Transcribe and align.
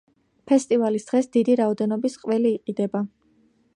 ფესტივალის 0.51 1.05
დღეს 1.11 1.29
დიდი 1.35 1.57
რაოდენობის 1.61 2.17
ყველი 2.23 2.55
იყიდება. 2.57 3.05